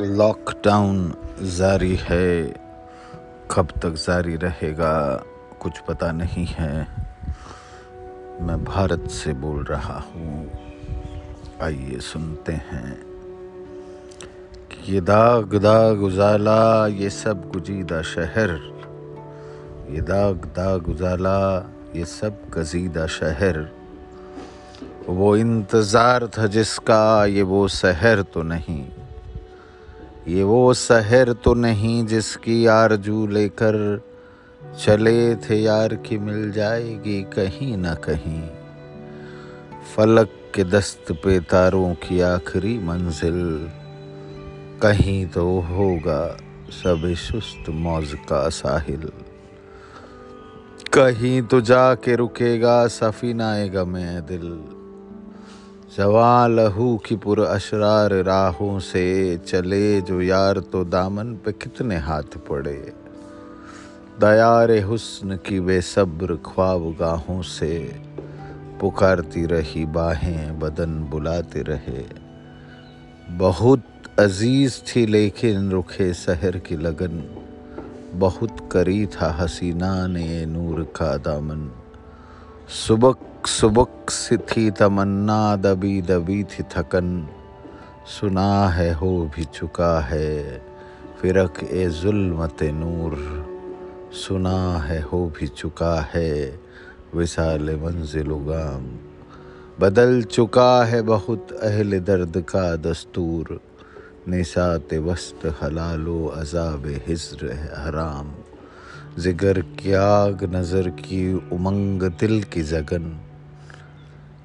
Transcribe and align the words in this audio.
Lockdown 0.00 1.14
जारी 1.42 1.98
है। 2.02 2.46
कब 3.50 3.68
तक 3.82 3.90
जारी 3.90 4.36
रहेगा, 4.36 5.24
कुछ 5.60 5.78
पता 5.78 6.12
नहीं 6.12 6.46
है। 6.46 6.88
मैं 8.40 8.64
भारत 8.64 9.10
से 9.10 9.32
बोल 9.32 9.64
रहा 9.64 9.98
हूँ। 9.98 10.50
आइए 11.62 11.98
सुनते 12.00 12.52
हैं। 12.52 13.02
कि 14.70 14.92
ये 14.92 15.00
दाग 15.00 15.54
दाग 15.54 16.02
उजाला, 16.02 16.86
ये 16.86 17.10
सब 17.10 17.50
गुजीदा 17.52 18.02
शहर। 18.02 18.50
ये 19.90 20.00
दाग 20.00 20.36
दाग 20.36 20.88
उजाला, 20.88 21.70
ये 21.96 22.04
सब 22.04 22.34
गजीदा 22.54 23.06
शहर। 23.06 23.72
वो 25.08 25.36
इंतज़ार 25.36 26.26
था 26.26 26.46
जिसका, 26.46 27.24
ये 27.24 27.42
वो 27.42 27.68
शहर 27.68 28.22
तो 28.22 28.42
नहीं। 28.42 28.88
ये 30.28 30.42
वो 30.42 30.74
शहर 30.74 31.32
तो 31.32 31.52
नहीं 31.54 32.04
जिसकी 32.06 32.66
आरज़ू 32.66 33.26
लेकर 33.26 33.76
चले 34.84 35.34
थे 35.36 35.56
यार 35.56 35.94
की 35.94 36.18
मिल 36.18 36.50
जाएगी 36.52 37.20
कहीं 37.34 37.76
ना 37.76 37.94
कहीं। 37.94 38.42
फलक 39.94 40.30
के 40.54 40.64
दस्त 40.64 41.12
पे 41.24 41.38
तारों 41.40 41.94
की 41.94 42.20
आखिरी 42.20 42.78
मंजिल, 42.78 43.40
कहीं 44.82 45.26
तो 45.26 45.46
होगा 45.60 46.22
सब 46.72 47.12
सुस्त 47.16 47.68
मौज 47.68 48.14
का 48.28 48.48
साहिल। 48.48 49.10
कहीं 50.92 51.40
तो 51.42 51.60
जाके 51.60 52.16
रुकेगा 52.16 52.86
सफीना 52.86 53.52
गमे 53.66 54.20
दिल 54.20 54.48
जवा 55.98 56.46
लहू 56.46 56.96
की 56.96 57.16
पुर 57.16 57.40
अशरार 57.40 58.12
राहों 58.12 58.78
से 58.78 59.38
चले 59.38 60.00
जो 60.00 60.22
यार 60.22 60.58
तो 60.58 60.84
दामन 60.84 61.34
पे 61.34 61.52
कितने 61.52 61.96
हाथ 61.96 62.22
पड़े। 62.22 62.92
दयार 64.20 64.70
हुस्न 64.78 65.36
की 65.36 65.60
बेसब्र 65.60 66.36
ख्वाब 66.36 66.96
गाहों 67.00 67.42
से 67.42 68.00
पुकारती 68.80 69.46
रही 69.46 69.84
बाहें, 69.84 70.58
बदन 70.60 70.94
बुलाते 71.10 71.62
रहे। 71.62 72.04
बहुत 73.30 73.84
अज़ीज़ 74.18 74.78
थी 74.78 75.06
लेकिन 75.06 75.70
रुखे 75.70 76.14
शहर 76.14 76.58
की 76.58 76.76
लगन। 76.76 77.22
बहुत 78.14 78.68
करी 78.72 79.06
था 79.06 79.32
हसीना 79.32 80.06
ने 80.06 80.46
नूर 80.46 80.82
का 80.82 81.16
दामन। 81.16 81.70
सुबक 82.68 83.18
सुबक 83.46 84.10
सी 84.10 84.36
थी 84.36 84.70
तमन्ना 84.70 85.56
दबी 85.56 86.00
दबी 86.02 86.42
थी 86.44 86.62
थकन 86.62 87.28
सुना 88.06 88.68
है 88.68 88.92
हो 88.92 89.10
भी 89.36 89.44
चुका 89.44 90.00
है, 90.00 90.62
फिरक 91.20 91.62
ए 91.64 91.86
जुल्मत 91.90 92.62
नूर। 92.62 93.16
सुना 94.14 94.78
है 94.78 95.00
हो 95.02 95.20
भी 95.38 95.46
चुका 95.46 95.94
है, 96.14 96.60
विशाल 97.14 97.70
मंजिल 97.76 98.32
गाम 98.48 98.84
बदल 99.80 100.22
चुका 100.22 100.84
है 100.84 101.02
बहुत 101.02 101.52
अहल 101.52 101.98
दर्द 102.00 102.40
का 102.48 102.64
दस्तूर। 102.76 103.60
निसात 104.28 104.94
वस्त 104.94 105.46
हलालो 105.62 106.26
अजाब 106.26 106.86
हिज्र 107.08 107.52
हराम। 107.76 108.34
जिगर 109.18 109.60
की 109.60 109.92
आग 109.92 110.44
नज़र 110.54 110.88
की 111.00 111.22
उमंग 111.52 112.02
दिल 112.20 112.42
की 112.42 112.62
जगन। 112.62 113.16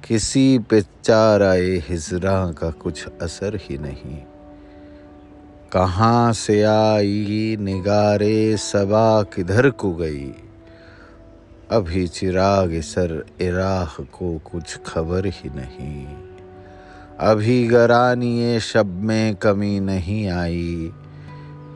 किसी 0.08 0.58
पे 0.58 0.80
चार 0.80 1.42
आए 1.42 1.82
हिजरा 1.88 2.52
का 2.52 2.70
कुछ 2.70 3.06
असर 3.22 3.56
ही 3.56 3.78
नहीं। 3.78 4.18
कहाँ 5.72 6.32
से 6.32 6.62
आई 6.62 7.56
निगारे 7.60 8.56
सबा 8.56 9.22
किधर 9.22 9.70
को 9.70 9.94
गई? 9.94 10.32
अभी 11.70 12.08
चिराग 12.08 12.80
सर 12.80 13.26
इराह 13.40 14.02
को 14.02 14.38
कुछ 14.38 14.78
खबर 14.86 15.26
ही 15.26 15.48
नहीं। 15.48 16.06
अभी 17.20 17.66
गरानी 17.66 18.60
शब 18.60 18.86
में 18.86 19.36
कमी 19.36 19.80
नहीं 19.80 20.28
आई। 20.28 20.90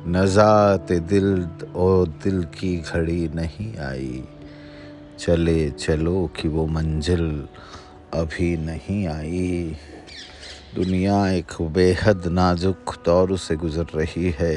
नजात 0.07 0.93
दिल 0.93 1.49
और 1.77 2.09
दिल 2.09 2.43
की 2.43 2.77
घड़ी 2.77 3.29
नहीं 3.29 3.79
आई। 3.79 4.25
चले 5.19 5.71
चलो 5.71 6.31
कि 6.41 6.49
वो 6.49 6.67
मंजिल 6.67 7.49
अभी 8.15 8.57
नहीं 8.57 9.07
आई। 9.09 9.77
दुनिया 10.75 11.17
एक 11.31 11.53
बेहद 11.73 12.27
नाजुक 12.27 12.95
दौर 13.07 13.37
से 13.39 13.57
गुज़र 13.57 13.87
रही 13.95 14.31
है। 14.31 14.55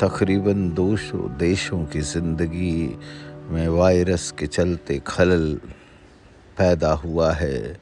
तकरीबन 0.00 0.70
दो 0.74 0.96
सौ 0.96 1.18
देशों 1.38 1.84
की 1.84 2.00
ज़िंदगी 2.00 2.98
में 3.50 3.68
वायरस 3.68 4.30
के 4.30 4.46
चलते 4.46 4.98
खलल 5.06 5.54
पैदा 6.58 6.92
हुआ 6.92 7.32
है। 7.32 7.80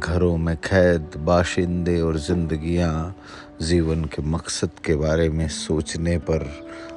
घरों 0.00 0.36
में 0.36 0.56
कैद, 0.56 1.16
बाशिंदे 1.16 2.00
और 2.00 2.16
ज़िंदगियाँ 2.18 3.14
जीवन 3.62 4.04
के 4.04 4.22
मकसद 4.22 4.70
के 4.84 4.96
बारे 4.96 5.28
में 5.28 5.48
सोचने 5.48 6.16
पर 6.18 6.48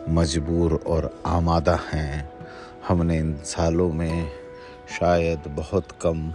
मजबूर 0.10 0.74
और 0.88 1.22
आमादा 1.26 1.80
हैं। 1.92 2.30
हमने 2.88 3.18
इन 3.18 3.36
सालों 3.46 3.92
में 3.92 4.32
शायद 5.00 5.44
बहुत 5.48 5.92
कम 6.02 6.32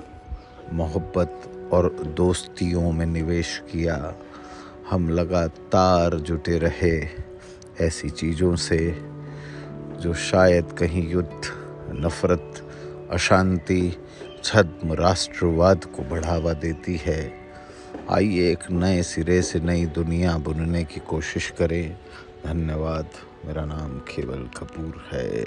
मोहब्बत 0.72 1.52
और 1.72 1.88
दोस्तियों 1.92 2.92
में 2.92 3.06
निवेश 3.06 3.62
किया। 3.72 4.14
हम 4.90 5.08
लगातार 5.08 6.14
जुटे 6.14 6.58
रहे 6.58 7.08
ऐसी 7.80 8.10
चीज़ों 8.10 8.56
से 8.56 8.98
जो 10.00 10.14
शायद 10.14 10.72
कहीं 10.78 11.10
युद्ध, 11.10 11.40
नफ़रत, 12.04 12.70
अशांति, 13.10 13.96
छद्म 14.44 14.92
राष्ट्रवाद 14.92 15.84
को 15.84 16.02
बढ़ावा 16.02 16.52
देती 16.52 16.96
है। 16.96 17.32
आइए 18.10 18.52
एक 18.52 18.70
नए 18.70 19.02
सिरे 19.02 19.42
से 19.42 19.60
नई 19.60 19.86
दुनिया 19.86 20.38
बुनने 20.38 20.84
की 20.84 21.00
कोशिश 21.00 21.50
करें। 21.58 21.96
धन्यवाद। 22.46 23.06
मेरा 23.44 23.64
नाम 23.64 23.98
केवल 23.98 24.50
कपूर 24.58 25.08
है। 25.12 25.46